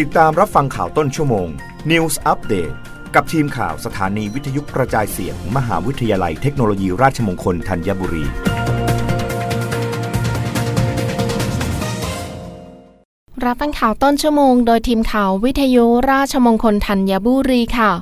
[0.00, 1.48] ติดตามรับฟังข่าวต้นชั่วโมง
[1.90, 2.74] News Update
[3.14, 8.24] กับทีมข่าวสถานีวิทยุกระจายเสียงมมหาวิทยาลัยเทคโนโลยีราชมงคลธัญบุรี
[13.44, 17.92] รับฟังข่าวต้นชั่วโมง โดยทีมข่าววิทยุราชมงคลธัญบุรีค่ะ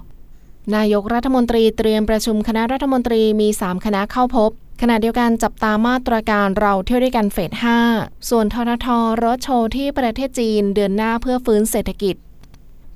[0.75, 4.51] นายกรัฐมนตรีเตรียมประชุมคณะรัฐมนตรีมี 3 คณะเข้าพบ
[4.83, 7.51] ขณะเดียวกันจับตามาตรการเราเที่ยวด้วยกันเฟส
[7.91, 8.87] 5 ส่วนททท
[9.23, 12.17] รถโชว์ที่ประเทศจีนเดือนหน้าเพื่อฟื้นเศรษฐกิจ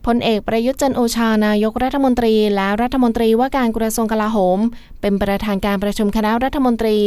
[0.07, 4.59] พลเอกประยุทธ์จันโอชานายกรัฐมนตรี และรัฐมนตรีว่าการกระทรวงกลาโหม
[5.01, 6.99] เป็นประธานการประชุมคณะรัฐมนตรี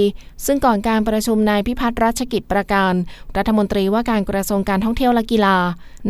[0.46, 2.94] ซึ่งก่อนการประชุมนายพิพัฒน์รัชกิจประการ
[3.38, 5.58] รัฐมนตรีว่าการกระทรวงการท่องเที่ยวและกีฬา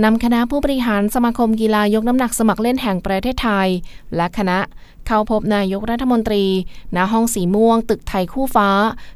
[0.03, 3.69] นำคณะผู้บริหารสมาคมกีฬายกน้ำหนักสมัครเล่นแห่งประเทศไทย
[4.15, 4.59] และคณะ
[5.07, 6.45] เข้าพบนายกรัฐมนตรี
[6.95, 8.69] ณห้องสีม่วง ตึกไทยคู่ฟ้า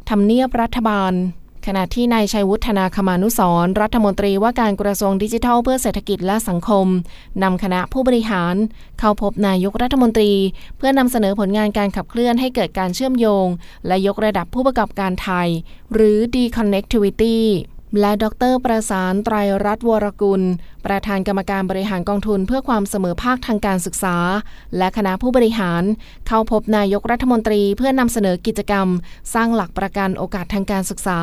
[0.10, 1.14] ทำเนียบรัฐบาล
[1.68, 6.88] ขณะที่นายชัยวุฒนาคมานุสรรัฐมนตรีว่าการกระทรวงดิจิทัลเพื่อเศรษฐกิจและสังคม
[7.44, 8.56] นำคณะผู้บริหาร
[9.00, 10.32] เข้าพบนายกรัฐมนตรี
[10.78, 13.48] เพื่อนำเสนอผลงานการขับเคลื่อนให้เกิดการเชื่อมโยง
[13.88, 15.48] และยกระดับผู้ประกอบการไทย
[15.94, 17.38] หรือ Deconnectivity
[18.00, 20.42] และดรประสานไตรรัตน์วรกุล
[20.86, 24.18] ประธานกรรมการบริหารกองทุนเพื่อความเสมอภาคทางการศึกษา
[24.78, 25.84] และคณะผู้บริหาร
[26.28, 28.88] เข้าพบนายกรัฐมนตรีเพื่อนำเสนอกิจกรรม
[29.34, 31.20] สร้างหลักประกันโอกาสทางการศึกษา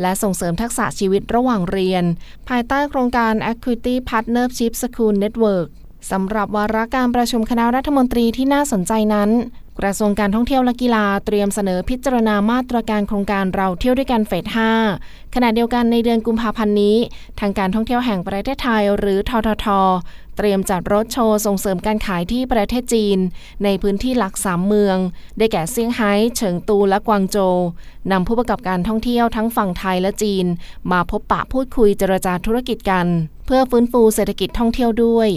[0.00, 2.04] และส่งเสริมทักษะชีวิตระหว่างเรียน
[2.48, 5.68] ภายใต้โครงการ Equity Partnership School Network
[6.10, 9.30] สำหรับวาระการประชุมคณะรัฐมนตรีที่น่าสนใจนั้น
[9.82, 14.44] กระทรวงการท่องเที่ยวและกีฬาเตรียมเสนอพิจารณามาตรการโครงการเราเที่ยวด้วยกันเฟส
[14.90, 16.96] 5 ขณะเดียวกันในเดือนกุมภาพันธ์นี้
[17.40, 19.66] ทางการท่องเที่ยวแห่งประเทศไทยหรือททท
[20.36, 23.18] เตรียมจัดรถโชว์ส่งเสริมการขายที่ประเทศจีน
[23.64, 24.96] ในพื้นที่หลักสามเมือง
[25.38, 27.56] ได้แก่เซี่ยงไฮ้เฉิงตูและกวางโจว
[28.12, 30.46] นำผู้ประกอบการท่องเที่ยวทั้งฝั่งไทยและจีน
[30.92, 33.06] มาพบปะพูดคุยเจรจาธุรกิจกัน
[33.46, 35.30] เพื่อฟื้นฟูเศรษฐกิจท่องเที่ยวด้วย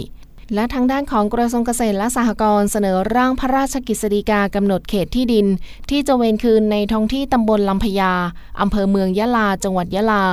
[0.54, 5.46] และทางด้านของกระทรวงเกษตรและสหกรณ์เสนอร่างพระราชกิจสีกากำหนดเขตที่ดิน
[5.90, 8.12] ที่จะเวนคืนในท้องที่ตำบลลำพญา
[8.60, 10.24] อำเภอเมืองยะลา จังหวัดยะลา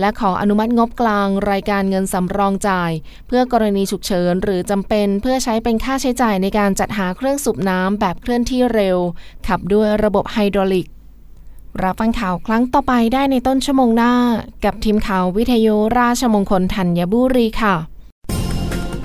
[0.00, 2.90] และขออนุมัติงบกลางรายการเงินสำรองจ่าย
[3.26, 8.98] เพื่อกรณีฉุกเฉินหรือจำเป็นเพื่อใช้เป็นค่าใช้จ่ายในการจัดหาเครื่องสูบน้ำแบบเคลื่อนที่เร็ว
[9.46, 10.88] ขับด้วยระบบไฮดรอลิก
[11.82, 14.12] รับฟังข่าวครั้งต่อไปได้ในต้นชั่วโมงหน้า
[14.64, 17.91] กับทีมข่าววิทยุราชมงคลธัญบุรีค่ะ